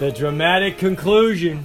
[0.00, 1.62] The dramatic conclusion.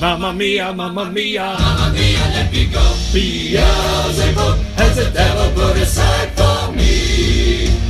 [0.00, 1.56] Mamma mia, mamma mia.
[1.58, 2.68] Mamma mia, let you go, let him go.
[2.68, 2.68] Let him go.
[2.68, 2.80] Let me go.
[3.12, 7.89] Beelzebub has the devil put aside for me.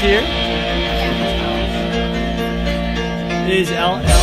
[0.00, 0.22] here?
[3.48, 4.17] Is L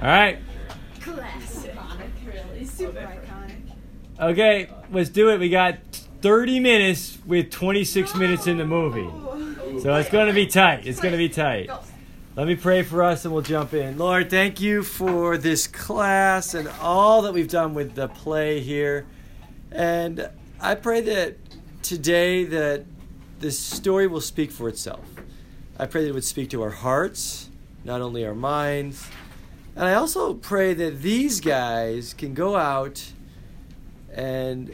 [0.00, 0.38] All right.
[1.00, 1.74] Classic.
[2.26, 3.60] Really, super iconic.
[4.20, 5.40] Okay, let's do it.
[5.40, 5.78] We got
[6.20, 9.08] 30 minutes with 26 minutes in the movie.
[9.80, 10.86] So it's going to be tight.
[10.86, 11.70] It's going to be tight.
[12.36, 13.96] Let me pray for us and we'll jump in.
[13.98, 19.06] Lord, thank you for this class and all that we've done with the play here.
[19.70, 20.28] And
[20.60, 21.36] I pray that
[21.82, 22.84] today that
[23.40, 25.04] this story will speak for itself.
[25.78, 27.50] I pray that it would speak to our hearts,
[27.84, 29.08] not only our minds.
[29.76, 33.12] And I also pray that these guys can go out
[34.12, 34.72] and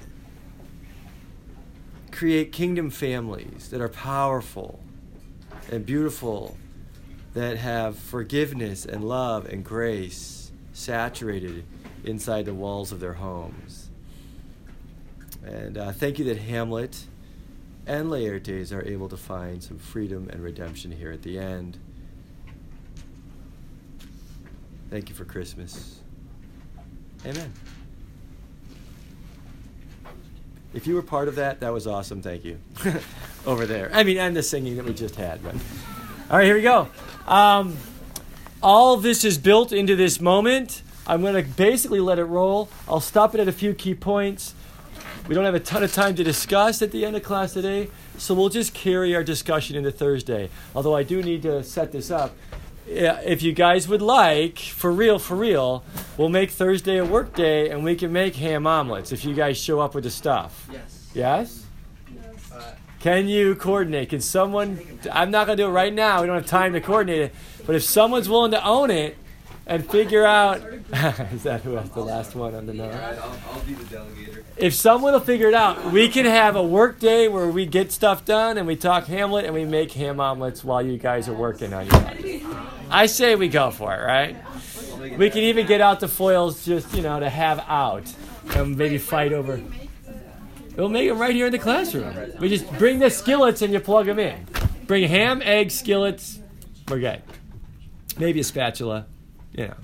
[2.12, 4.80] create kingdom families that are powerful
[5.70, 6.56] and beautiful,
[7.32, 11.64] that have forgiveness and love and grace saturated
[12.04, 13.88] inside the walls of their homes.
[15.44, 17.06] And uh, thank you that Hamlet
[17.86, 21.78] and Laertes are able to find some freedom and redemption here at the end.
[24.90, 26.00] Thank you for Christmas.
[27.24, 27.52] Amen.
[30.74, 32.22] If you were part of that, that was awesome.
[32.22, 32.58] Thank you.
[33.46, 33.90] Over there.
[33.92, 35.42] I mean, and the singing that we just had.
[35.42, 35.54] But
[36.30, 36.88] all right, here we go.
[37.26, 37.76] Um,
[38.62, 40.82] all this is built into this moment.
[41.06, 42.68] I'm going to basically let it roll.
[42.88, 44.54] I'll stop it at a few key points.
[45.26, 47.90] We don't have a ton of time to discuss at the end of class today,
[48.18, 50.50] so we'll just carry our discussion into Thursday.
[50.74, 52.34] Although I do need to set this up.
[52.90, 55.84] Yeah, If you guys would like, for real, for real,
[56.18, 59.56] we'll make Thursday a work day and we can make ham omelets if you guys
[59.58, 60.68] show up with the stuff.
[60.72, 61.10] Yes.
[61.14, 61.64] Yes?
[62.52, 62.62] Uh,
[62.98, 64.10] Can you coordinate?
[64.10, 64.80] Can someone?
[65.12, 66.20] I'm not gonna do it right now.
[66.20, 67.34] We don't have time to coordinate it.
[67.64, 69.16] But if someone's willing to own it
[69.66, 70.56] and figure out,
[71.32, 72.92] is that who has the last one on the note?
[72.92, 74.42] Alright, I'll, I'll be the delegator.
[74.56, 77.92] If someone will figure it out, we can have a work day where we get
[77.92, 81.34] stuff done and we talk Hamlet and we make ham omelets while you guys are
[81.34, 82.40] working on your.
[82.90, 84.36] I say we go for it, right?
[85.16, 88.12] We can even get out the foils just you know to have out
[88.54, 89.60] and maybe fight over.
[90.76, 92.14] We'll make them right here in the classroom.
[92.38, 94.46] We just bring the skillets and you plug them in.
[94.86, 96.40] Bring ham, eggs, skillets.
[96.88, 97.22] We're good.
[98.18, 99.06] Maybe a spatula,
[99.52, 99.74] you know,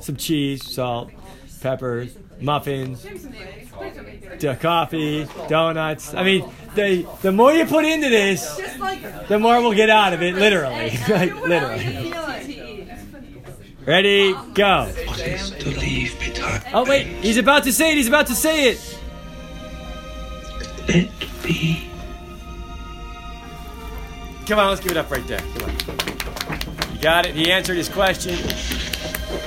[0.00, 1.10] some cheese, salt,
[1.60, 3.06] peppers, muffins,
[4.38, 6.14] d- coffee, donuts.
[6.14, 8.60] I mean, the the more you put into this,
[9.28, 10.34] the more we'll get out of it.
[10.34, 12.12] Literally, like literally.
[13.86, 14.92] Ready, go.
[15.06, 16.14] What is to leave?
[16.74, 17.96] Oh wait, he's about to say it.
[17.96, 18.98] He's about to say it.
[20.88, 21.08] Let
[21.42, 21.88] be.
[24.46, 25.40] Come on, let's give it up right there.
[25.40, 26.94] Come on.
[26.94, 27.34] You got it.
[27.34, 28.34] He answered his question.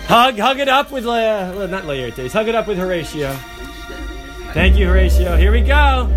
[0.08, 2.32] Hug, hug it up with, uh, well, not Laertes.
[2.32, 3.36] Hug it up with Horatio.
[4.54, 5.38] Thank you, Horatio.
[5.38, 6.08] Here we go.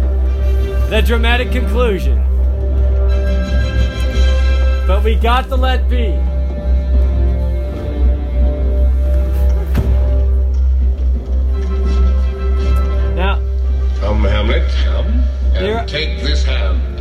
[0.90, 2.18] The dramatic conclusion.
[4.86, 6.08] But we got the let be.
[13.14, 13.40] Now,
[14.00, 15.06] Come, Hamlet, come,
[15.54, 16.93] and Here- take this hand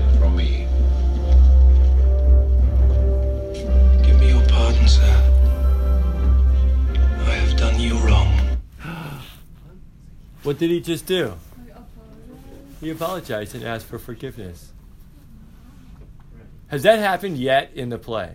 [10.43, 11.33] what did he just do?
[12.79, 14.71] He apologized and asked for forgiveness.
[16.67, 18.33] Has that happened yet in the play?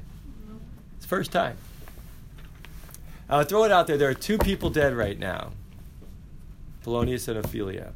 [0.96, 1.56] It's the first time.
[3.28, 3.98] I'll throw it out there.
[3.98, 5.52] There are two people dead right now
[6.82, 7.92] Polonius and Ophelia.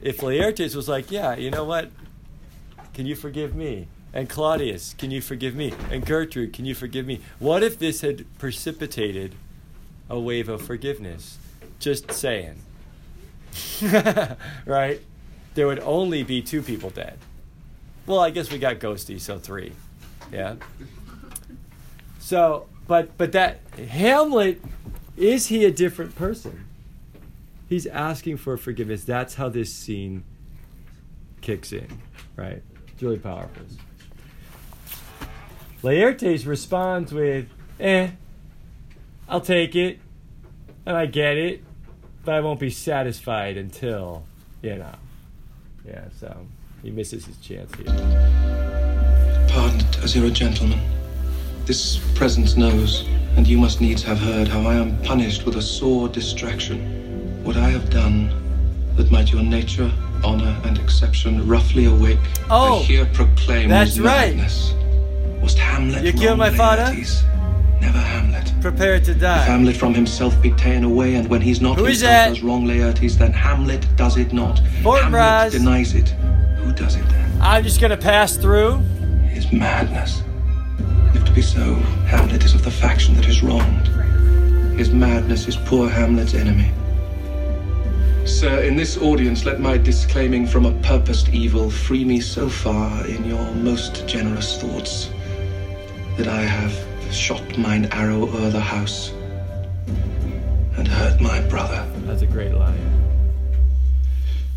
[0.00, 1.90] If Laertes was like, yeah, you know what?
[2.94, 3.88] Can you forgive me?
[4.14, 5.74] And Claudius, can you forgive me?
[5.90, 7.20] And Gertrude, can you forgive me?
[7.38, 9.34] What if this had precipitated
[10.08, 11.38] a wave of forgiveness?
[11.78, 12.62] Just saying.
[14.66, 15.00] right?
[15.54, 17.18] There would only be two people dead.
[18.06, 19.72] Well, I guess we got Ghosty, so three.
[20.32, 20.56] Yeah.
[22.18, 24.60] So, but but that Hamlet
[25.16, 26.66] is he a different person?
[27.68, 29.04] He's asking for forgiveness.
[29.04, 30.24] That's how this scene
[31.40, 31.86] kicks in,
[32.36, 32.62] right?
[32.88, 33.66] It's really powerful.
[35.82, 37.46] Laertes responds with,
[37.78, 38.10] "Eh,
[39.28, 39.98] I'll take it,
[40.84, 41.62] and I get it,
[42.24, 44.22] but I won't be satisfied until,
[44.62, 44.94] you know."
[45.86, 46.46] Yeah, so
[46.82, 47.86] he misses his chance here.
[49.48, 50.80] Pardon it, as you're a gentleman.
[51.66, 53.04] This presence knows,
[53.36, 56.78] and you must needs have heard, how I am punished with a sore distraction.
[57.44, 58.30] What I have done,
[58.96, 59.90] that might your nature,
[60.24, 62.18] honor, and exception roughly awake,
[62.50, 64.36] Oh, I here proclaim that's was right.
[64.36, 64.74] madness.
[65.42, 66.82] Was Hamlet You killed my father?
[66.92, 67.22] Laertes?
[67.80, 68.29] Never Hamlet.
[68.60, 69.38] Prepare to If die.
[69.38, 72.28] Hamlet from himself be ta'en away, and when he's not Who is that?
[72.28, 74.60] does wrong Laertes, then Hamlet does it not.
[74.82, 75.50] Fort Hamlet Braz.
[75.52, 76.10] denies it.
[76.58, 77.38] Who does it then?
[77.40, 78.76] I'm just gonna pass through.
[79.28, 80.22] His madness.
[81.14, 81.74] If to be so,
[82.06, 83.88] Hamlet is of the faction that is wronged.
[84.78, 86.70] His madness is poor Hamlet's enemy.
[88.26, 93.06] Sir, in this audience, let my disclaiming from a purposed evil free me so far
[93.06, 95.10] in your most generous thoughts
[96.18, 96.72] that I have
[97.12, 99.10] shot mine arrow o'er the house
[100.76, 101.86] and hurt my brother.
[102.06, 102.78] That's a great line.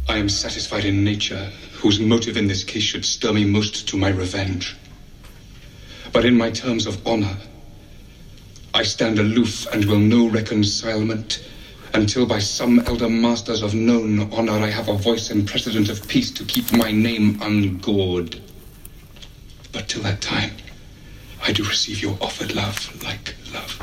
[0.07, 3.97] I am satisfied in nature, whose motive in this case should stir me most to
[3.97, 4.75] my revenge.
[6.11, 7.35] But in my terms of honor,
[8.73, 11.43] I stand aloof and will no reconcilement
[11.93, 16.07] until by some elder masters of known honor I have a voice and precedent of
[16.07, 18.39] peace to keep my name ungored.
[19.71, 20.51] But till that time,
[21.43, 23.77] I do receive your offered love like love,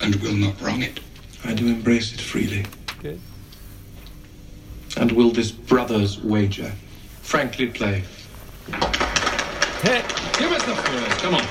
[0.00, 0.98] and will not wrong it.
[1.44, 2.64] I do embrace it freely.
[3.02, 3.20] Good.
[4.96, 6.72] And will this brother's wager
[7.20, 8.02] frankly play?
[9.82, 10.04] Hit.
[10.38, 11.18] Give us the first.
[11.18, 11.44] Come on.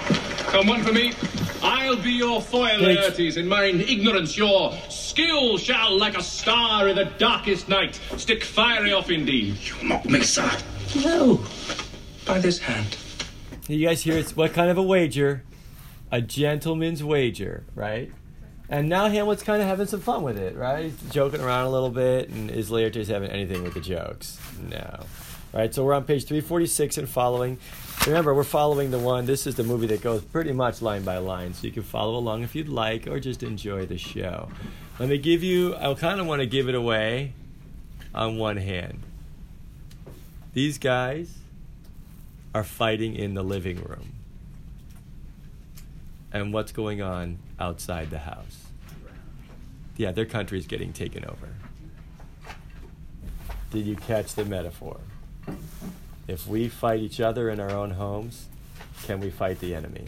[0.51, 1.13] Come one for me.
[1.62, 3.38] I'll be your foil, Laertes.
[3.38, 8.93] In mine ignorance, your skill shall, like a star in the darkest night, stick fiery
[8.93, 9.58] off indeed.
[9.63, 10.50] You mock me, sir.
[11.03, 11.46] No.
[12.25, 12.98] By this hand.
[13.72, 15.44] You guys hear it's what kind of a wager?
[16.12, 18.12] A gentleman's wager, right?
[18.68, 20.92] And now Hamlet's kind of having some fun with it, right?
[20.92, 24.38] He's joking around a little bit, and is Laertes having anything with the jokes?
[24.62, 25.06] No.
[25.54, 27.60] Right, so we're on page 346 and following.
[28.06, 29.25] Remember, we're following the one.
[29.25, 32.18] This is the movie that goes pretty much line by line, so you can follow
[32.18, 34.50] along if you'd like, or just enjoy the show.
[35.00, 37.32] Let me give you, I kind of want to give it away
[38.13, 39.00] on one hand.
[40.54, 41.38] These guys
[42.53, 44.13] are fighting in the living room.
[46.34, 48.65] And what's going on outside the house?
[49.98, 51.50] Yeah, their country is getting taken over.
[53.72, 55.00] Did you catch the metaphor?
[56.27, 58.48] If we fight each other in our own homes,
[59.03, 60.05] can we fight the enemy?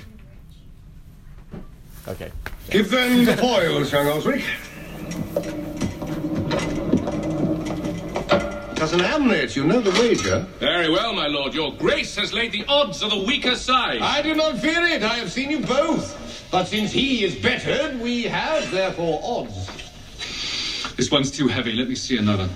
[2.07, 2.31] Okay.
[2.69, 4.43] Give them the foils, young Osric.
[8.83, 10.45] Cousin Hamlet, you know the wager.
[10.59, 11.53] Very well, my lord.
[11.53, 14.01] Your grace has laid the odds of the weaker side.
[14.01, 15.03] I do not fear it.
[15.03, 16.49] I have seen you both.
[16.51, 19.69] But since he is bettered, we have therefore odds.
[20.97, 21.71] This one's too heavy.
[21.71, 22.49] Let me see another.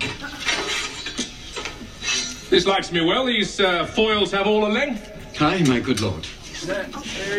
[2.50, 3.24] This likes me well.
[3.24, 5.10] These uh, foils have all a length.
[5.40, 6.26] Aye, my good lord.
[6.66, 6.84] There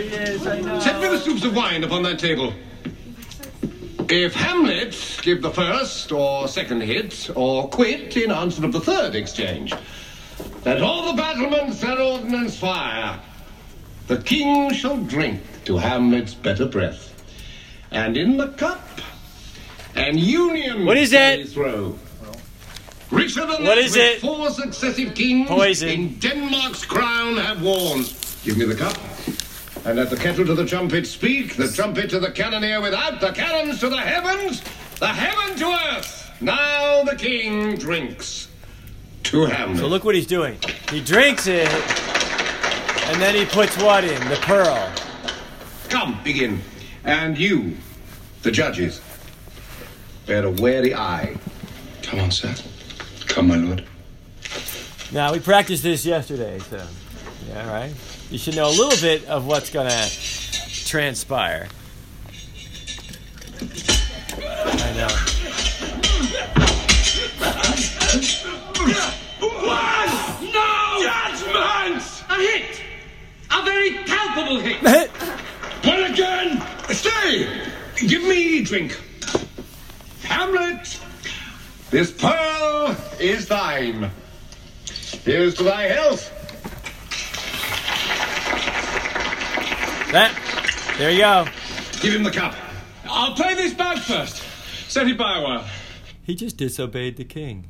[0.02, 0.80] he is, I know.
[0.80, 2.56] Set me the soups of wine upon that table.
[4.10, 9.14] If Hamlet give the first or second hit, or quit in answer of the third
[9.14, 9.74] exchange,
[10.66, 13.20] let all the battlements their ordnance fire.
[14.08, 17.14] the king shall drink to Hamlet's better breath.
[17.92, 19.02] And in the cup,
[19.96, 21.48] an union What is shall that?
[21.50, 22.00] throw.
[23.12, 24.22] Richer than What is it?
[24.22, 25.90] four successive kings Poison.
[25.90, 28.06] in Denmark's crown have worn.
[28.44, 28.98] Give me the cup.
[29.90, 33.32] And let the kettle to the trumpet speak, the trumpet to the cannoneer without, the
[33.32, 34.62] cannons to the heavens,
[35.00, 36.32] the heaven to earth.
[36.42, 38.50] Now the king drinks
[39.24, 39.80] to Hamlet.
[39.80, 40.60] So look what he's doing.
[40.92, 41.68] He drinks it,
[43.08, 44.30] and then he puts what in?
[44.30, 44.94] The pearl.
[45.90, 46.62] Come, begin.
[47.04, 47.76] And you,
[48.44, 49.02] the judges,
[50.28, 51.36] bear a wary eye.
[52.04, 52.54] Come on, sir.
[53.26, 53.84] Come, my lord.
[55.12, 56.86] Now we practiced this yesterday, so
[57.48, 57.94] yeah, right.
[58.32, 60.08] You should know a little bit of what's gonna
[60.86, 61.68] transpire.
[64.40, 65.08] I know.
[69.42, 70.10] One!
[70.54, 71.02] No!
[71.02, 72.04] Judgment!
[72.30, 72.82] A hit!
[73.50, 74.84] A very palpable hit!
[74.84, 75.12] A hit!
[75.84, 76.64] Well again!
[76.90, 77.48] Stay!
[77.96, 79.00] Give me a drink.
[80.22, 81.00] Hamlet,
[81.90, 84.12] this pearl is thine.
[85.26, 86.39] Here's to thy health.
[90.12, 90.96] That.
[90.98, 91.46] There you go.
[92.02, 92.56] Give him the cup.
[93.06, 94.44] I'll play this bag first.
[94.90, 95.66] Set it by a while.
[96.24, 97.70] He just disobeyed the king.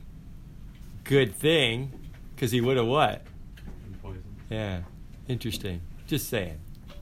[1.03, 1.91] Good thing,
[2.35, 3.23] because he would have what?
[4.49, 4.81] Yeah.
[5.27, 5.81] Interesting.
[6.07, 6.59] Just saying.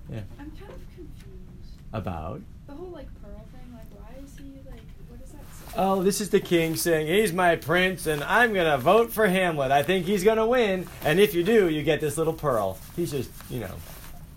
[0.09, 0.19] Yeah.
[0.39, 1.71] I'm kind of confused.
[1.93, 2.41] About.
[2.67, 5.39] The whole like pearl thing, like why is he like what is that?
[5.39, 5.75] say?
[5.77, 9.27] Oh, this is the king saying, he's my prince, and I'm going to vote for
[9.27, 9.71] Hamlet.
[9.71, 10.87] I think he's going to win.
[11.03, 12.77] And if you do, you get this little pearl.
[12.95, 13.75] He's just, you know,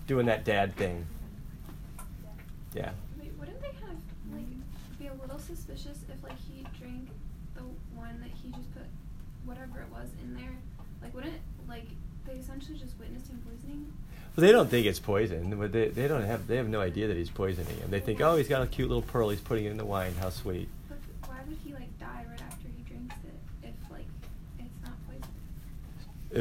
[0.07, 1.05] doing that dad thing.
[2.73, 2.91] Yeah.
[3.19, 3.97] Wait, wouldn't they have
[4.33, 4.45] like
[4.99, 7.09] be a little suspicious if like he drank
[7.55, 7.61] the
[7.95, 8.83] one that he just put
[9.45, 10.55] whatever it was in there?
[11.01, 11.33] Like wouldn't
[11.67, 11.85] like
[12.25, 13.91] they essentially just witnessed him poisoning?
[14.35, 15.57] Well, they don't think it's poison.
[15.57, 17.89] but They, they don't have they have no idea that he's poisoning him.
[17.91, 19.29] They think, oh, he's got a cute little pearl.
[19.29, 20.13] He's putting it in the wine.
[20.19, 20.69] How sweet.
[20.87, 24.05] But why would he like die right after he drinks it if like
[24.59, 25.23] it's not poison?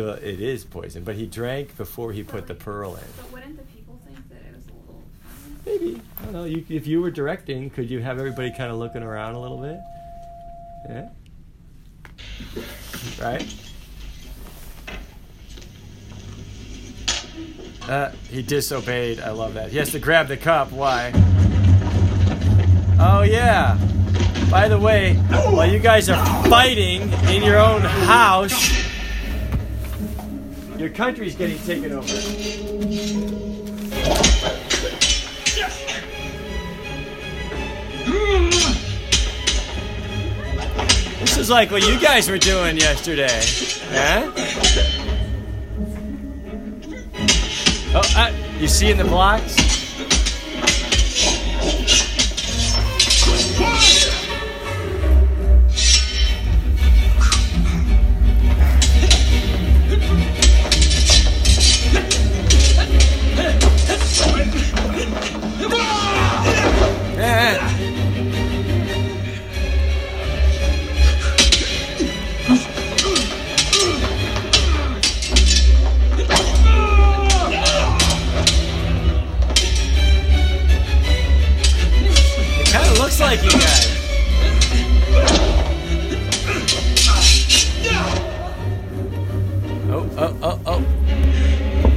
[0.09, 3.03] Uh, it is poison, but he drank before he put the pearl in.
[3.17, 5.50] But wouldn't the people think that it was a little funny?
[5.67, 6.45] Maybe I don't know.
[6.45, 9.59] You, if you were directing, could you have everybody kind of looking around a little
[9.59, 9.79] bit?
[10.89, 11.09] Yeah.
[13.21, 13.47] Right.
[17.89, 19.21] Uh, he disobeyed.
[19.21, 19.71] I love that.
[19.71, 20.71] He has to grab the cup.
[20.73, 21.13] Why?
[22.99, 23.79] Oh yeah.
[24.51, 28.71] By the way, while you guys are fighting in your own house,
[30.79, 33.30] your country's getting taken over.
[41.41, 43.41] Is like what you guys were doing yesterday.
[43.93, 44.31] Huh?
[47.95, 49.70] Oh, uh, you see in the blocks?
[83.31, 83.87] Like you guys.
[89.93, 91.91] Oh, oh, oh, oh.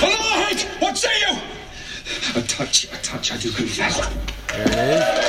[0.00, 0.60] Lord!
[0.80, 1.36] What say you?
[2.36, 3.98] A touch, a touch, I do confess.
[4.48, 5.28] There it is.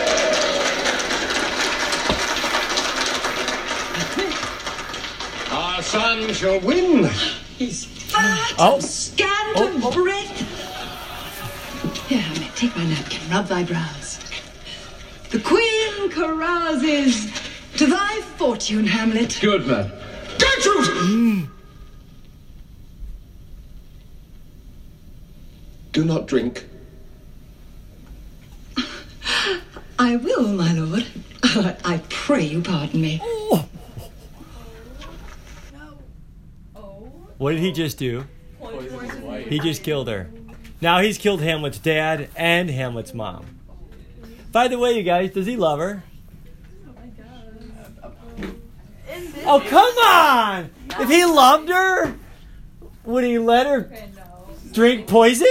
[5.52, 7.10] Our son shall win.
[7.58, 8.80] He's fat, Oh.
[8.80, 9.92] scant Oh, of oh.
[9.92, 10.38] breath.
[12.08, 14.20] Here, Hamlet, take my napkin, rub thy brows.
[15.32, 17.32] The queen carouses.
[17.78, 19.38] To thy fortune, Hamlet.
[19.42, 19.92] Good man.
[20.38, 20.86] Gertrude!
[20.86, 21.48] Mm.
[25.94, 26.66] Do not drink.
[30.00, 31.06] I will, my lord.
[31.86, 33.22] I pray you pardon me.
[33.24, 33.66] Oh.
[36.76, 37.12] oh.
[37.38, 38.26] What did he just do?
[39.50, 40.30] He just killed her.
[40.80, 43.46] Now he's killed Hamlet's dad and Hamlet's mom.
[44.52, 46.04] By the way, you guys, does he love her?
[49.46, 50.70] Oh come on!
[51.02, 52.16] If he loved her,
[53.04, 53.92] would he let her
[54.72, 55.48] drink poison?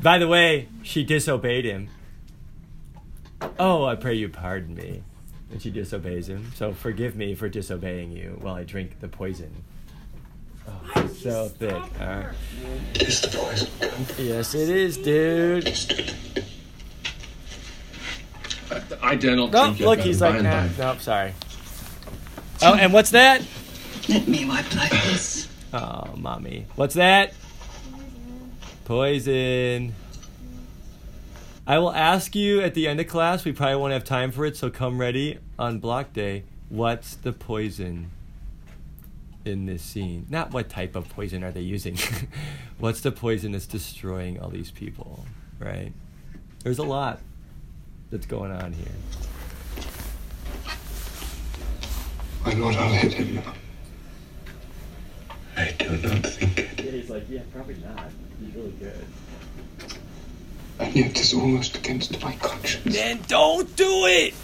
[0.00, 1.88] By the way, she disobeyed him.
[3.58, 5.02] Oh, I pray you pardon me.
[5.52, 6.50] And she disobeys him.
[6.56, 9.52] So forgive me for disobeying you while I drink the poison.
[10.66, 11.74] Oh, it's so thick.
[11.74, 12.26] All right.
[12.94, 13.68] Is the poison
[14.18, 15.68] Yes, it is, dude.
[19.02, 19.86] I dare not Oh, drink it.
[19.86, 20.92] look, he's like, and nah, by.
[20.92, 21.34] nope, sorry.
[22.62, 23.42] Oh, and what's that?
[24.08, 25.48] Let me wipe like this.
[25.74, 26.66] Oh, mommy.
[26.76, 27.34] What's that?
[28.84, 29.94] Poison.
[31.66, 33.44] I will ask you at the end of class.
[33.44, 36.42] We probably won't have time for it, so come ready on block day.
[36.68, 38.10] What's the poison
[39.44, 40.26] in this scene?
[40.28, 41.96] Not what type of poison are they using.
[42.78, 45.24] What's the poison that's destroying all these people,
[45.60, 45.92] right?
[46.64, 47.20] There's a lot
[48.10, 48.86] that's going on here.
[52.44, 53.40] My lord, I'll hit him.
[55.56, 56.92] I do not think it.
[56.92, 58.10] he's like, yeah, probably not.
[58.40, 59.04] He's really good.
[60.82, 62.94] And yet it's almost against my conscience.
[62.94, 64.34] Then don't do it.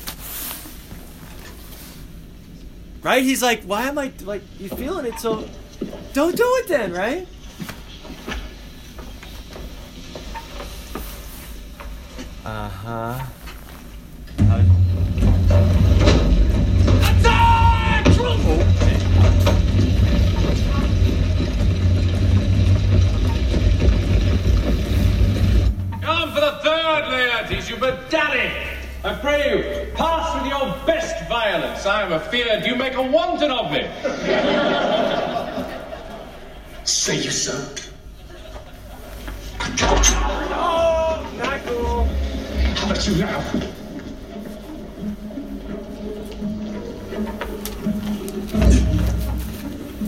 [3.03, 3.25] Right?
[3.25, 5.19] He's like, why am I like you feeling it?
[5.19, 5.49] So
[6.13, 7.27] don't do it then, right?
[12.45, 13.27] Uh huh.
[26.39, 28.53] For the third, Laertes, you bedaddy!
[29.05, 31.87] I pray you, pass with your best violence.
[31.87, 33.89] I am afeard you make a wanton of me.
[36.85, 37.55] Say you so.
[40.51, 42.05] Oh, not cool.
[42.75, 43.43] How about you now?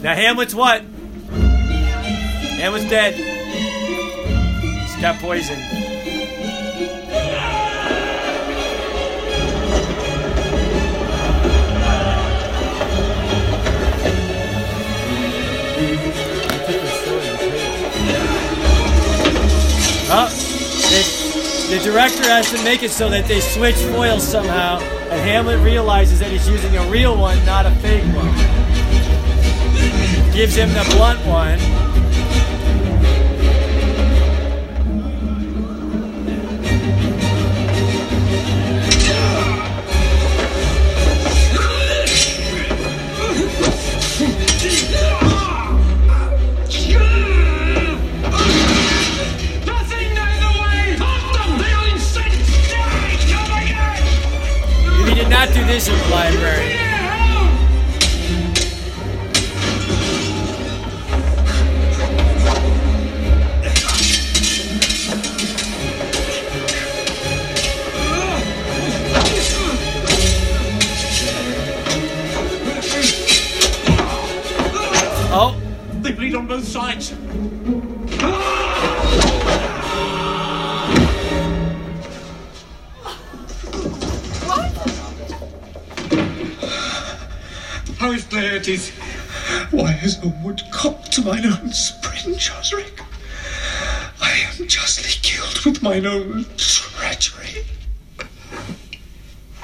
[0.03, 0.83] Now Hamlet's what?
[2.61, 3.15] Hamlet's dead.
[4.87, 5.90] He's got poison.
[20.91, 25.61] They, the director has to make it so that they switch foils somehow, and Hamlet
[25.61, 28.35] realizes that he's using a real one, not a fake one.
[30.35, 31.90] Gives him the blunt one.
[55.61, 56.77] Do this in the library.
[75.33, 75.61] Oh,
[76.03, 77.13] They bleed on both sides.
[88.61, 88.91] How is
[89.71, 93.01] Why has a woodcock to mine own spring, Osric?
[94.21, 97.65] I am justly killed with mine own treachery.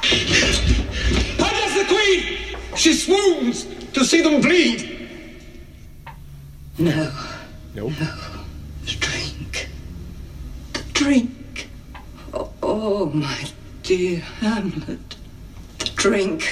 [0.02, 2.56] How does the queen?
[2.74, 5.10] She swoons to see them bleed.
[6.78, 7.12] No.
[7.74, 9.68] no, The drink.
[10.72, 11.68] The drink.
[12.32, 13.44] Oh, oh, my
[13.82, 15.16] dear Hamlet.
[15.80, 16.50] The drink.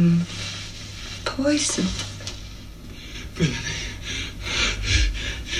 [0.00, 0.20] I'm
[1.26, 1.88] poisoned.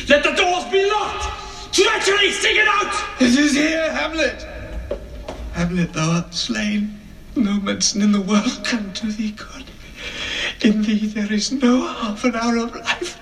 [0.08, 1.74] Let the doors be locked.
[1.74, 3.20] Treachery, sing it out.
[3.20, 4.46] It is here, Hamlet.
[5.52, 6.98] Hamlet, thou art slain.
[7.36, 9.66] No medicine in the world can do thee good.
[10.62, 13.20] In thee there is no half an hour of life.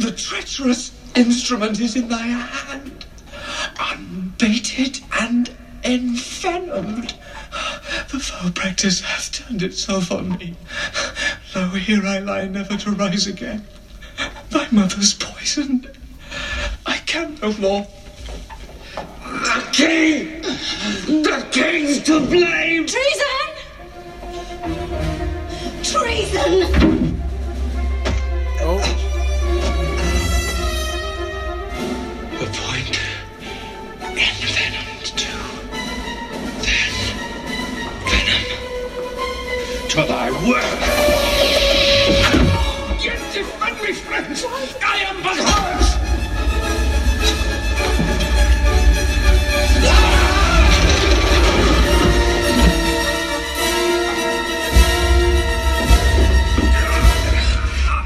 [0.00, 3.06] The treacherous instrument is in thy hand,
[3.78, 5.48] unbaited and
[5.84, 7.13] envenomed.
[8.14, 10.54] The foul practice hath turned itself on me.
[11.56, 13.66] Lo, here I lie, never to rise again.
[14.52, 15.90] My mother's poisoned.
[16.86, 17.88] I can no more.
[18.94, 20.42] The king.
[21.24, 22.86] The king's to blame.
[22.86, 23.50] Treason!
[25.82, 26.93] Treason!
[40.46, 40.62] work.
[43.02, 44.44] Yet defend me, friends.
[44.44, 45.88] I am but hers.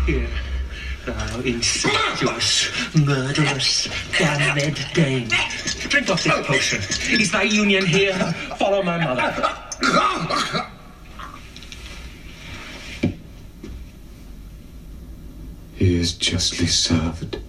[0.06, 0.28] Here,
[1.04, 2.70] thou incestuous,
[3.04, 5.28] murderous, damned dame.
[5.88, 7.20] Drink off this potion.
[7.20, 8.14] Is thy union here?
[8.58, 9.64] Follow my mother.
[16.28, 17.40] Justly served.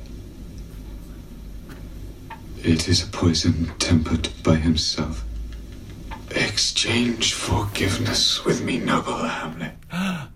[2.64, 5.26] It is a poison tempered by himself.
[6.32, 9.74] Exchange forgiveness with me, noble Hamlet.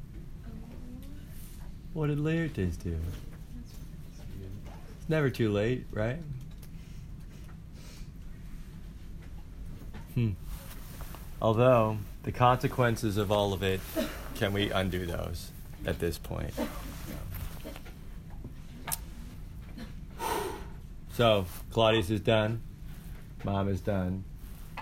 [1.93, 2.97] What did Laertes do?
[4.99, 6.19] It's never too late, right?
[10.15, 10.31] Hmm.
[11.41, 13.79] Although, the consequences of all of it,
[14.35, 15.51] can we undo those
[15.85, 16.53] at this point?
[21.13, 22.63] So, Claudius is done,
[23.43, 24.23] Mom is done,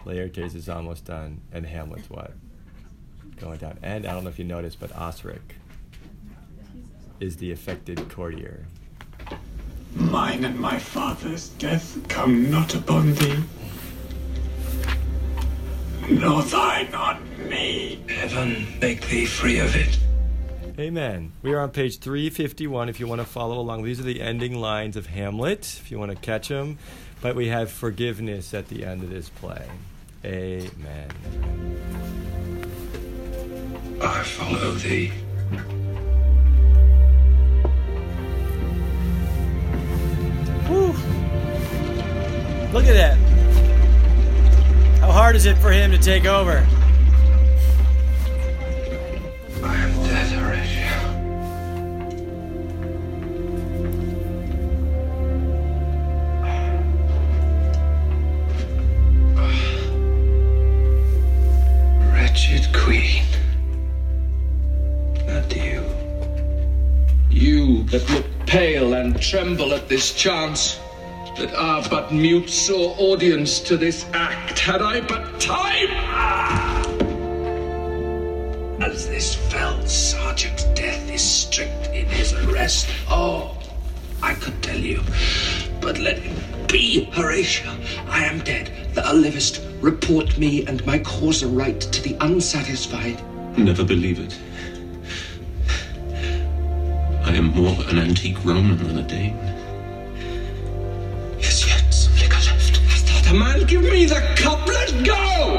[0.05, 2.31] Laertes is almost done, and Hamlet's what?
[3.37, 3.77] Going down.
[3.81, 5.57] And I don't know if you noticed, but Osric
[7.19, 8.65] is the affected courtier.
[9.93, 13.43] Mine and my father's death come not upon thee,
[16.09, 18.05] nor thine on me.
[18.07, 19.99] Heaven make thee free of it.
[20.79, 21.34] Amen.
[21.41, 23.84] We are on page 351 if you want to follow along.
[23.84, 26.77] These are the ending lines of Hamlet, if you want to catch them.
[27.21, 29.67] But we have forgiveness at the end of this play.
[30.23, 31.10] Amen.
[34.01, 35.12] I follow thee.
[40.67, 40.93] Whew.
[42.71, 43.17] Look at that.
[45.01, 46.65] How hard is it for him to take over?
[69.31, 70.77] Tremble at this chance,
[71.37, 75.87] that are but mute saw audience to this act, had I but time!
[78.81, 83.57] As this fell sergeant's death is strict in his arrest, oh,
[84.21, 85.01] I could tell you.
[85.79, 87.73] But let it be, Horatio.
[88.09, 88.69] I am dead.
[88.95, 89.61] Thou livest.
[89.79, 93.23] Report me and my cause aright to the unsatisfied.
[93.57, 94.37] Never believe it.
[97.41, 99.36] I am more an antique Roman than a Dane.
[101.39, 102.77] Yes, yet some liquor left.
[102.77, 103.65] Hast thou the man?
[103.65, 104.67] Give me the cup.
[104.67, 105.56] Let go!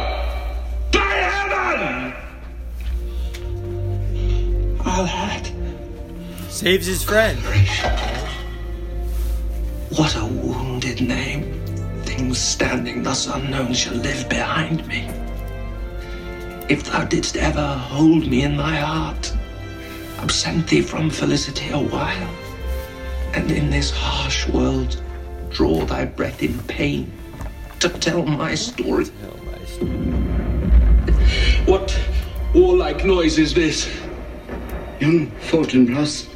[0.92, 2.14] By heaven!
[4.84, 5.52] I'll have it.
[6.52, 7.40] Saves his friend.
[9.96, 11.64] What a wounded name.
[12.04, 15.08] Things standing thus unknown shall live behind me.
[16.68, 19.32] If thou didst ever hold me in thy heart,
[20.22, 22.34] absent thee from felicity a while,
[23.34, 25.02] and in this harsh world
[25.50, 27.12] draw thy breath in pain
[27.80, 29.06] to tell my story.
[31.66, 31.98] What
[32.54, 33.90] warlike noise is this?
[35.00, 36.28] Young Fortinbras,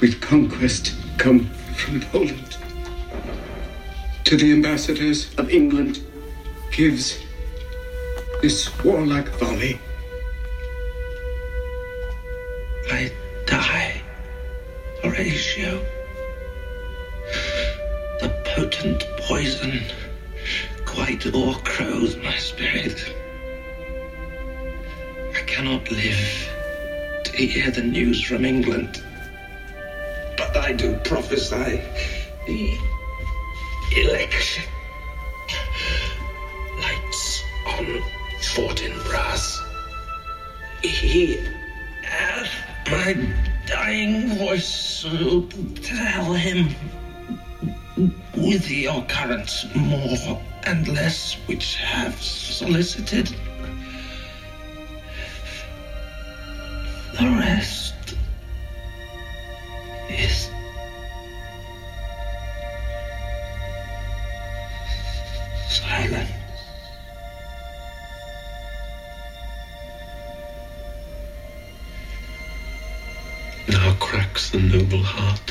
[0.00, 1.44] with conquest come
[1.76, 2.56] from Poland.
[4.24, 6.02] To the ambassadors of England
[6.72, 7.20] gives
[8.42, 9.78] this warlike volley.
[12.90, 13.12] I
[15.10, 15.84] Horatio.
[18.20, 19.82] The potent poison
[20.86, 23.12] quite o'ercrows my spirit.
[25.34, 26.48] I cannot live
[27.24, 29.02] to hear the news from England.
[30.36, 31.82] But I do prophesy
[32.46, 32.78] the
[33.96, 34.64] election.
[36.78, 37.86] Lights on
[38.54, 39.58] Fortinbras.
[40.82, 41.40] He
[42.04, 42.52] hath
[42.88, 43.14] my
[43.66, 45.46] dying voice, so
[45.82, 46.68] tell him
[48.36, 53.34] with your currents more and less which have solicited
[57.18, 58.14] the rest
[60.10, 60.50] is
[74.90, 75.49] noble heart.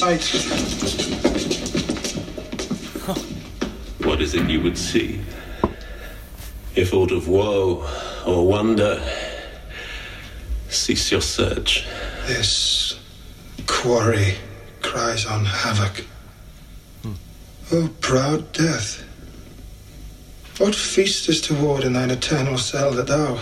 [0.00, 0.24] Sight?
[4.06, 5.20] What is it you would see?
[6.74, 7.86] If aught of woe
[8.26, 9.02] or wonder,
[10.70, 11.84] cease your search.
[12.26, 12.98] This
[13.66, 14.36] quarry
[14.80, 16.06] cries on havoc.
[17.02, 17.12] Hmm.
[17.72, 19.04] O proud death,
[20.56, 23.38] what feast is toward in thine eternal cell that thou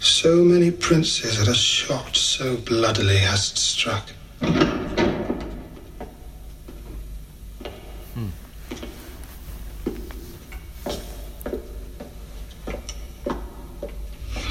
[0.00, 4.10] so many princes at a shot so bloodily hast struck?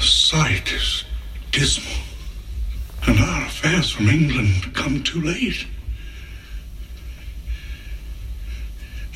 [0.00, 1.04] sight is
[1.50, 1.92] dismal,
[3.06, 4.08] and our affairs from
[5.02, 5.66] Too late.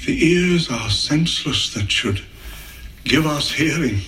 [0.07, 2.23] The ears are senseless that should
[3.05, 4.01] give us hearing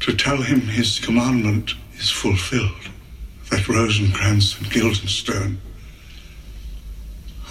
[0.00, 2.88] to tell him his commandment is fulfilled,
[3.50, 5.60] that Rosencrantz and Guildenstern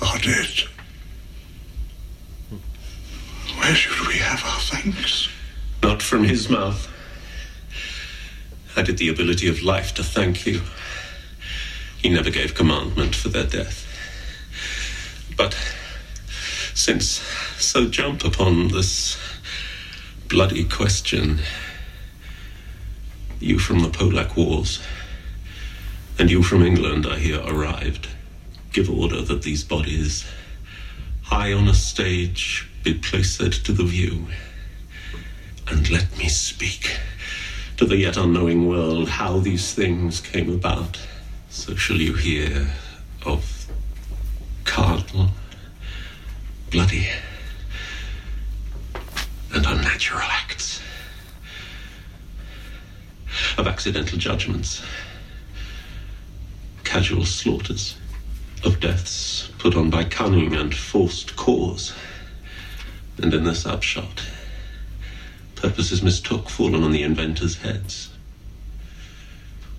[0.01, 0.63] are dead.
[3.57, 5.29] Where should we have our thanks?
[5.83, 6.89] Not from his mouth.
[8.75, 10.61] Had it the ability of life to thank you.
[12.03, 13.87] He never gave commandment for their death.
[15.37, 15.55] But
[16.73, 17.21] since
[17.57, 19.17] so jump upon this
[20.27, 21.39] bloody question,
[23.39, 24.81] you from the Polack Wars,
[26.19, 28.09] and you from England are here arrived,
[28.73, 30.25] give order that these bodies,
[31.21, 34.27] high on a stage, be placed to the view,
[35.69, 36.97] and let me speak
[37.77, 40.99] to the yet unknowing world how these things came about.
[41.53, 42.67] So shall you hear
[43.25, 43.67] of
[44.65, 45.29] cardinal,
[46.71, 47.07] bloody,
[49.53, 50.81] and unnatural acts,
[53.57, 54.83] of accidental judgments,
[56.83, 57.97] casual slaughters,
[58.65, 61.93] of deaths put on by cunning and forced cause,
[63.21, 64.23] and in this upshot,
[65.55, 68.09] purposes mistook fallen on the inventors' heads.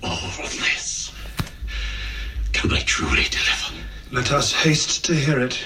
[0.04, 0.83] All this
[2.64, 3.74] can I truly deliver?
[4.10, 5.62] Let us haste to hear it.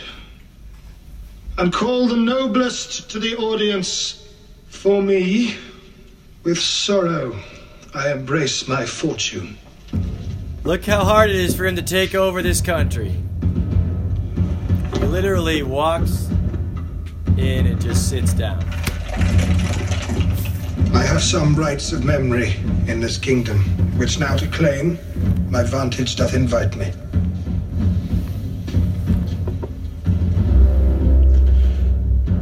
[1.57, 4.29] And call the noblest to the audience.
[4.67, 5.55] For me,
[6.43, 7.39] with sorrow,
[7.95, 9.57] I embrace my fortune.
[10.65, 13.15] Look how hard it is for him to take over this country.
[14.95, 16.29] He literally walks
[17.37, 18.59] in and just sits down.
[20.93, 22.57] I have some rights of memory
[22.89, 23.61] in this kingdom,
[23.99, 24.99] which now to claim,
[25.51, 26.93] my vantage doth invite me.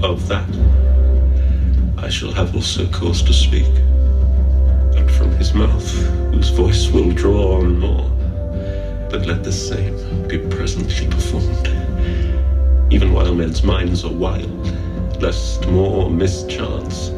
[0.02, 0.48] Of that,
[1.98, 3.66] I shall have also cause to speak.
[4.96, 5.88] And from his mouth,
[6.32, 8.10] whose voice will draw on more.
[9.08, 11.68] But let the same be presently performed,
[12.92, 14.66] even while men's minds are wild,
[15.22, 17.10] lest more mischance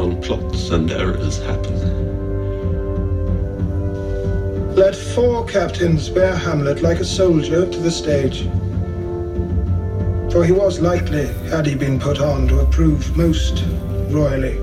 [0.00, 2.17] on plots and errors happen.
[4.78, 8.42] Let four captains bear Hamlet like a soldier to the stage.
[10.30, 13.64] For he was likely, had he been put on, to approve most
[14.08, 14.56] royally.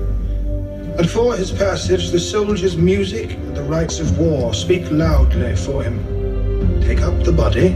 [0.96, 5.82] And for his passage, the soldier's music and the rites of war speak loudly for
[5.82, 6.00] him.
[6.80, 7.74] Take up the body.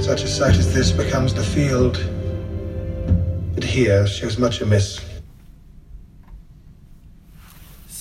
[0.00, 2.02] Such a sight as this becomes the field.
[3.54, 5.07] But here shows much amiss.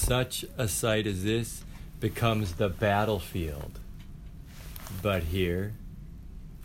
[0.07, 1.65] Such a sight as this
[1.99, 3.77] becomes the battlefield.
[5.01, 5.73] But here,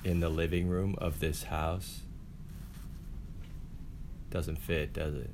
[0.04, 2.02] in the living room of this house,
[4.30, 5.30] doesn't fit, does it?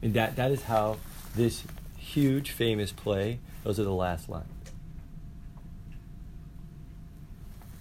[0.00, 0.98] And that that is how
[1.34, 1.64] this
[1.96, 4.46] huge famous play, those are the last lines.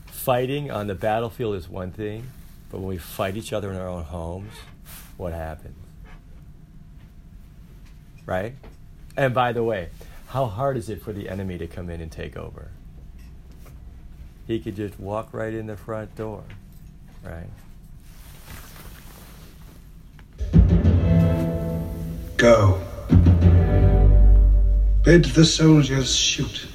[0.07, 2.25] Fighting on the battlefield is one thing,
[2.71, 4.53] but when we fight each other in our own homes,
[5.17, 5.86] what happens?
[8.27, 8.53] Right?
[9.15, 9.89] And by the way,
[10.27, 12.69] how hard is it for the enemy to come in and take over?
[14.45, 16.43] He could just walk right in the front door,
[17.23, 17.49] right?
[22.37, 22.79] Go.
[25.03, 26.67] Bid the soldiers shoot.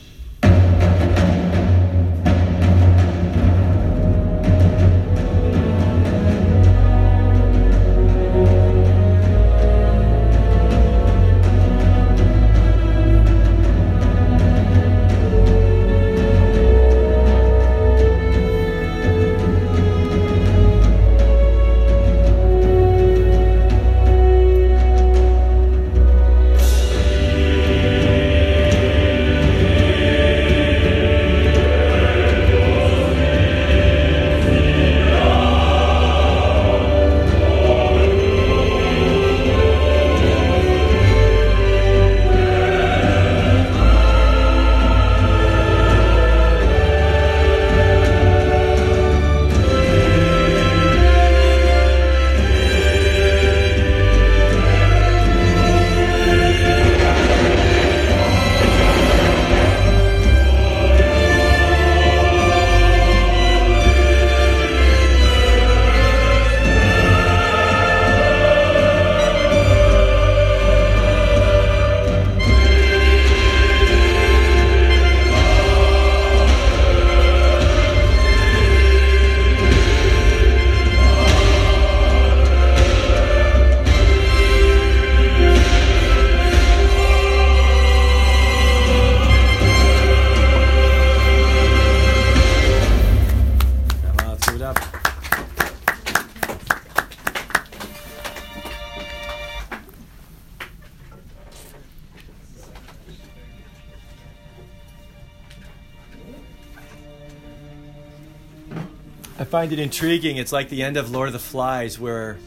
[109.53, 110.39] Find it intriguing.
[110.39, 112.39] It's like the end of Lord of the Flies, where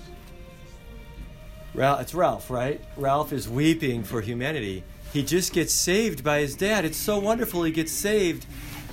[1.75, 2.81] Ralph, it's Ralph, right?
[2.97, 4.83] Ralph is weeping for humanity.
[5.13, 6.83] He just gets saved by his dad.
[6.83, 7.61] It's so wonderful.
[7.61, 8.47] He gets saved,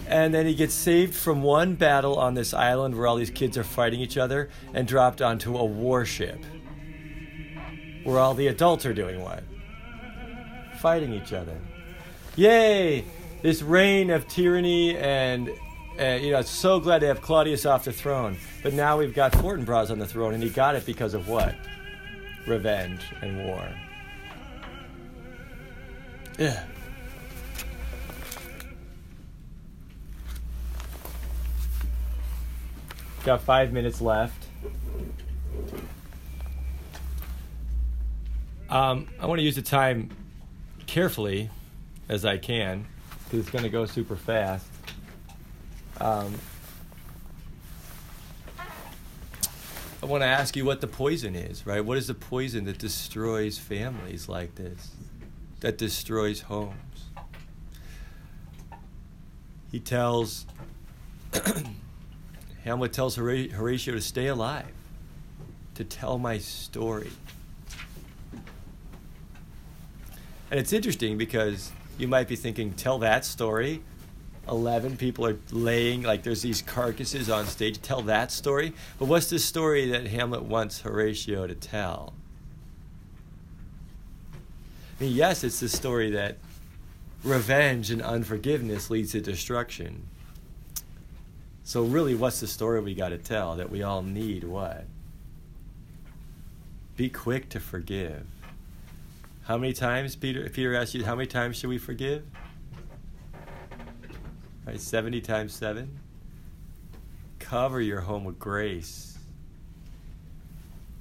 [0.07, 3.57] and then he gets saved from one battle on this island where all these kids
[3.57, 6.44] are fighting each other, and dropped onto a warship
[8.05, 9.42] where all the adults are doing what?
[10.81, 11.57] Fighting each other.
[12.37, 13.07] Yay!
[13.40, 15.48] This reign of tyranny and,
[16.00, 18.37] uh, you know, so glad to have Claudius off the throne.
[18.62, 21.55] But now we've got Fortinbras on the throne, and he got it because of what?
[22.46, 23.68] Revenge and war.
[26.38, 26.64] Yeah.
[33.24, 34.46] Got five minutes left.
[38.68, 40.11] Um, I want to use the time
[40.87, 41.50] carefully
[42.09, 42.87] as I can
[43.24, 44.66] because it's going to go super fast.
[46.02, 46.34] Um,
[50.02, 51.80] I want to ask you what the poison is, right?
[51.84, 54.90] What is the poison that destroys families like this,
[55.60, 56.74] that destroys homes?
[59.70, 60.44] He tells,
[62.64, 64.72] Hamlet tells Horatio to stay alive,
[65.76, 67.12] to tell my story.
[70.50, 73.82] And it's interesting because you might be thinking, tell that story.
[74.48, 77.81] 11 people are laying, like there's these carcasses on stage.
[77.81, 78.72] Tell that story.
[78.98, 82.14] But what's the story that Hamlet wants Horatio to tell?
[84.98, 86.38] I mean, yes, it's the story that
[87.24, 90.07] revenge and unforgiveness leads to destruction.
[91.64, 93.57] So, really, what's the story we got to tell?
[93.57, 94.85] That we all need what?
[96.96, 98.26] Be quick to forgive.
[99.44, 100.48] How many times, Peter?
[100.50, 102.24] Peter asked you, how many times should we forgive?
[104.66, 105.98] Right, 70 times 7.
[107.38, 109.18] Cover your home with grace.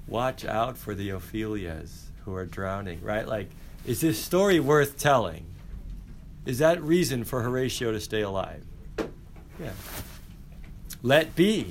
[0.08, 3.28] Watch out for the Ophelias who are drowning, right?
[3.28, 3.50] Like,
[3.86, 5.45] is this story worth telling?
[6.45, 8.63] Is that reason for Horatio to stay alive?
[9.60, 9.71] Yeah.
[11.04, 11.67] Let be.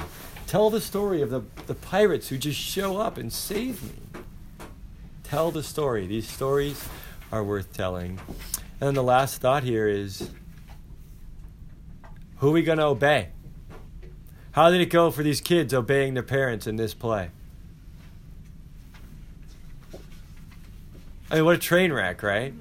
[0.47, 4.21] Tell the story of the, the pirates who just show up and save me.
[5.25, 6.07] Tell the story.
[6.07, 6.89] These stories
[7.31, 8.21] are worth telling.
[8.81, 10.31] And the last thought here is
[12.41, 13.29] who are we going to obey?
[14.53, 17.31] How did it go for these kids obeying their parents in this play?
[21.31, 22.53] I mean, what a train wreck, right?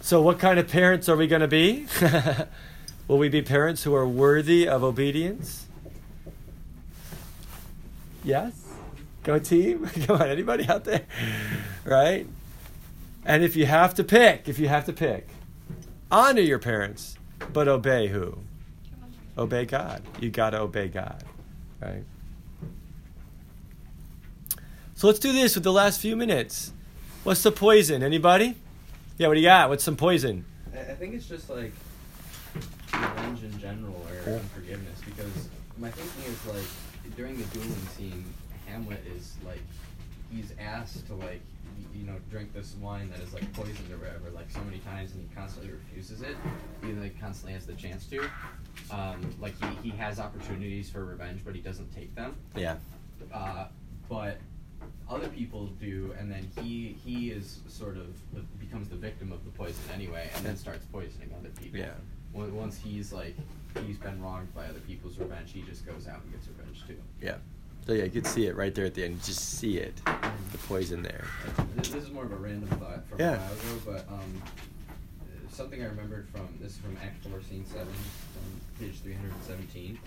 [0.00, 1.86] So, what kind of parents are we going to be?
[3.08, 5.66] Will we be parents who are worthy of obedience?
[8.22, 8.52] Yes?
[9.22, 9.86] Go team?
[10.06, 11.02] Come on, anybody out there?
[11.84, 12.26] Right?
[13.24, 15.26] And if you have to pick, if you have to pick,
[16.10, 17.16] honor your parents,
[17.52, 18.38] but obey who?
[19.36, 20.02] Obey God.
[20.20, 21.22] You got to obey God,
[21.80, 22.04] right?
[24.94, 26.72] So let's do this with the last few minutes.
[27.24, 28.02] What's the poison?
[28.02, 28.54] Anybody?
[29.18, 29.68] Yeah, what do you got?
[29.68, 30.44] What's some poison?
[30.72, 31.72] I, think it's just like
[32.92, 34.38] revenge in general or Yeah.
[34.38, 35.48] unforgiveness because
[35.78, 38.24] my thinking is like during the dueling scene,
[38.66, 39.62] Hamlet is like
[40.30, 41.40] he's asked to like
[41.94, 45.12] you know drink this wine that is like poisoned or whatever like so many times
[45.12, 46.36] and he constantly refuses it.
[46.82, 48.28] He like constantly has the chance to.
[48.90, 52.36] Um, like he, he has opportunities for revenge, but he doesn't take them.
[52.56, 52.76] Yeah.
[53.32, 53.66] Uh,
[54.08, 54.38] but
[55.08, 59.44] other people do, and then he he is sort of the, becomes the victim of
[59.44, 61.78] the poison anyway, and then starts poisoning other people.
[61.78, 61.92] Yeah.
[62.32, 63.36] Once once he's like
[63.86, 66.96] he's been wronged by other people's revenge, he just goes out and gets revenge too.
[67.20, 67.36] Yeah.
[67.86, 69.22] So yeah, you could see it right there at the end.
[69.22, 71.24] Just see it, the poison there.
[71.76, 73.34] This, is more of a random thought from Yeah.
[73.34, 74.42] a while ago, but um,
[75.50, 77.92] something I remembered from this is from Act Four, Scene Seven,
[78.80, 79.98] page three hundred and seventeen.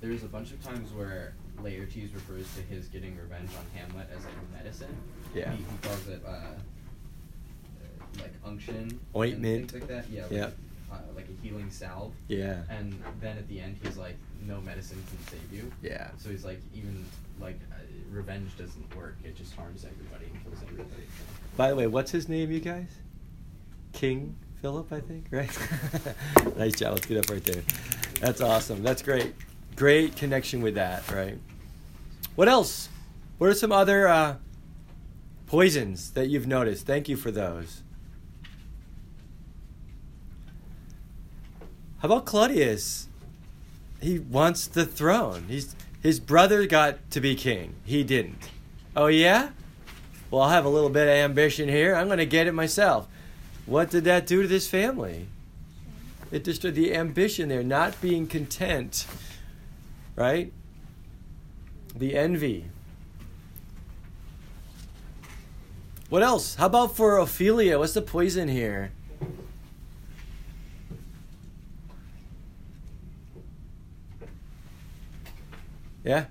[0.00, 4.24] There's a bunch of times where Laertes refers to his getting revenge on Hamlet as
[4.24, 4.96] like a medicine.
[5.32, 5.52] Yeah.
[5.52, 6.42] He, he calls it uh, uh,
[8.18, 8.98] like unction.
[9.14, 9.70] Ointment.
[9.70, 10.10] Things like that.
[10.10, 10.22] Yeah.
[10.22, 10.50] Like, Yeah.
[10.92, 12.12] Uh, like a healing salve.
[12.26, 12.62] Yeah.
[12.68, 14.16] And then at the end, he's like,
[14.46, 16.10] "No medicine can save you." Yeah.
[16.18, 17.04] So he's like, even
[17.40, 17.76] like uh,
[18.10, 19.16] revenge doesn't work.
[19.24, 21.02] It just harms everybody and kills everybody.
[21.56, 22.88] By the way, what's his name, you guys?
[23.92, 25.50] King Philip, I think, right?
[26.56, 26.94] nice job.
[26.94, 27.62] Let's get up right there.
[28.20, 28.82] That's awesome.
[28.82, 29.34] That's great.
[29.74, 31.38] Great connection with that, right?
[32.36, 32.88] What else?
[33.38, 34.36] What are some other uh,
[35.46, 36.86] poisons that you've noticed?
[36.86, 37.82] Thank you for those.
[41.98, 43.08] How about Claudius?
[44.02, 45.46] He wants the throne.
[45.48, 47.76] He's his brother got to be king.
[47.84, 48.50] He didn't.
[48.96, 49.50] Oh yeah?
[50.30, 51.94] Well, I'll have a little bit of ambition here.
[51.94, 53.06] I'm going to get it myself.
[53.66, 55.28] What did that do to this family?
[56.32, 59.06] It destroyed the ambition there, not being content,
[60.16, 60.52] right?
[61.94, 62.64] The envy.
[66.08, 66.56] What else?
[66.56, 67.78] How about for Ophelia?
[67.78, 68.90] What's the poison here?
[76.04, 76.26] Yeah?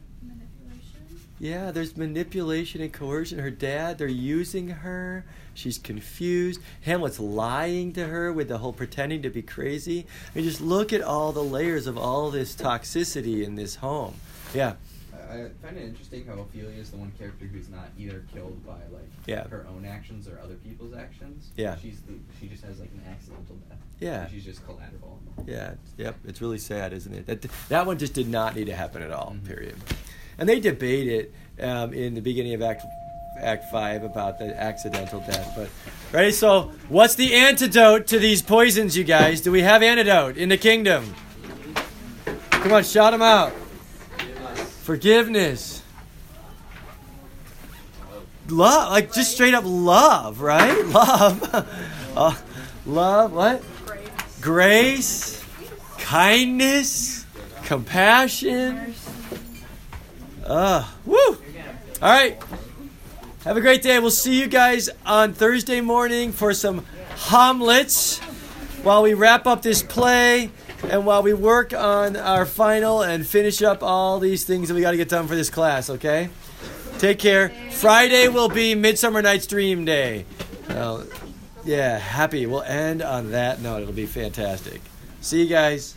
[1.40, 3.40] Yeah, there's manipulation and coercion.
[3.40, 5.26] Her dad, they're using her.
[5.56, 6.62] She's confused.
[6.82, 10.06] Hamlet's lying to her with the whole pretending to be crazy.
[10.34, 14.14] I mean, just look at all the layers of all this toxicity in this home.
[14.54, 14.76] Yeah.
[15.32, 18.74] I find it interesting how Ophelia is the one character who's not either killed by
[18.92, 19.48] like Yeah.
[19.48, 21.50] her own actions or other people's actions.
[21.56, 21.78] Yeah.
[21.82, 23.78] She's the she just has like an accidental death.
[24.00, 24.28] Yeah.
[24.30, 25.20] She's just collateral.
[25.46, 26.16] Yeah, yep.
[26.26, 27.26] It's really sad, isn't it?
[27.28, 29.36] That that one just did not need to happen at all.
[29.46, 29.76] Period.
[30.38, 32.84] And they debate it um, in the beginning of Act
[33.40, 35.54] Act Five about the accidental death.
[35.56, 35.70] But
[36.12, 36.32] ready?
[36.32, 39.42] So, what's the antidote to these poisons, you guys?
[39.42, 41.16] Do we have antidote in the kingdom?
[42.50, 43.54] Come on, shout them out.
[44.82, 45.84] Forgiveness.
[48.50, 50.86] Love, like just straight up love, right?
[50.88, 51.68] Love.
[52.18, 52.36] Uh,
[52.86, 53.64] love, what?
[54.42, 55.42] Grace.
[56.00, 57.26] Kindness.
[57.64, 58.96] Compassion.
[60.46, 61.18] Uh, woo!
[61.18, 61.38] All
[62.02, 62.42] right.
[63.44, 64.00] Have a great day.
[64.00, 66.86] We'll see you guys on Thursday morning for some
[67.28, 68.18] Hamlets
[68.84, 70.50] while we wrap up this play
[70.90, 74.82] and while we work on our final and finish up all these things that we
[74.82, 76.30] got to get done for this class, okay?
[77.00, 77.50] Take care.
[77.72, 80.26] Friday will be Midsummer Night's Dream Day.
[80.70, 81.04] Uh,
[81.64, 82.46] yeah, happy.
[82.46, 83.82] We'll end on that note.
[83.82, 84.82] It'll be fantastic.
[85.22, 85.96] See you guys.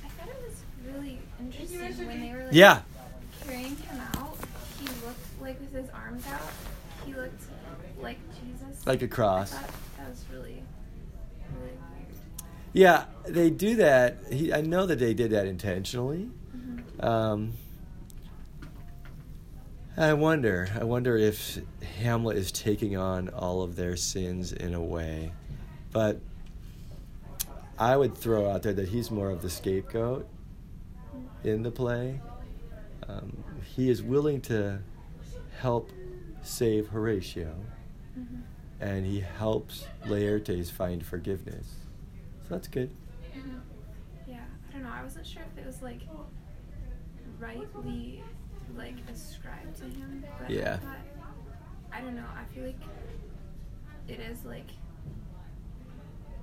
[0.87, 2.81] really interesting when they were like Yeah.
[3.47, 4.37] carrying him out.
[4.81, 6.41] He looked like with his arms out.
[7.07, 7.43] He looked
[8.01, 8.87] like Jesus.
[8.87, 9.55] Like a cross.
[9.55, 10.63] I thought that was really,
[11.59, 12.19] really weird.
[12.75, 14.19] Yeah, they do that.
[14.33, 16.29] He, I know that they did that intentionally.
[16.99, 17.53] Um,
[19.97, 20.69] I wonder.
[20.79, 21.61] I wonder if
[21.99, 25.31] Hamlet is taking on all of their sins in a way,
[25.93, 26.19] but
[27.79, 30.27] I would throw out there that he's more of the scapegoat
[31.45, 32.21] in the play.
[33.09, 33.45] Um,
[33.77, 34.81] he is willing to
[35.61, 35.91] help
[36.43, 37.55] save Horatio,
[38.81, 41.84] and he helps Laertes find forgiveness.
[42.49, 42.91] So that's good.
[44.27, 44.37] Yeah,
[44.69, 44.93] I don't know.
[44.93, 46.01] I wasn't sure if it was like
[47.39, 48.23] rightly
[48.77, 50.75] like ascribed to him, but Yeah.
[50.75, 50.97] I, thought,
[51.93, 52.25] I don't know.
[52.37, 52.81] I feel like
[54.09, 54.69] it is like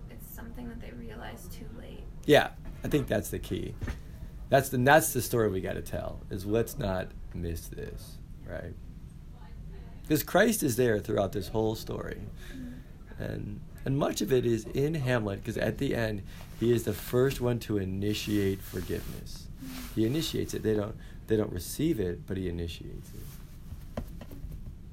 [0.10, 2.04] it's something that they realize too late.
[2.26, 2.49] Yeah,
[2.84, 3.76] I think that's the key.
[4.49, 6.20] That's the that's the story we got to tell.
[6.30, 8.74] Is let's not miss this, right?
[10.02, 12.22] Because Christ is there throughout this whole story,
[12.54, 13.24] mm-hmm.
[13.24, 15.39] and and much of it is in Hamlet.
[15.39, 16.21] Because at the end,
[16.59, 19.47] he is the first one to initiate forgiveness.
[19.95, 20.63] He initiates it.
[20.63, 20.95] They don't
[21.27, 24.03] they don't receive it, but he initiates it.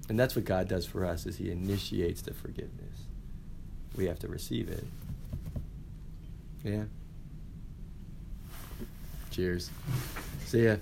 [0.09, 3.05] And that's what God does for us: is He initiates the forgiveness.
[3.97, 4.85] We have to receive it.
[6.65, 6.85] Yeah.
[9.31, 9.71] Cheers.
[10.47, 10.77] See ya.